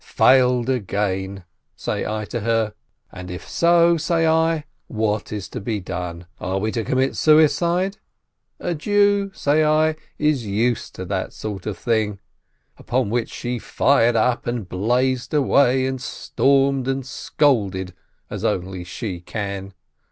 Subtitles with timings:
[0.17, 1.43] "Failed again!"
[1.75, 2.73] say I to her.
[3.11, 6.25] "And if so," say I, "what is to be done?
[6.39, 7.97] Are we to commit suicide?
[8.59, 12.17] A Jew," say I, "is used to that sort of thing,"
[12.79, 17.93] upon which she fired up and blazed away and stormed and scolded
[18.27, 19.71] as only she can.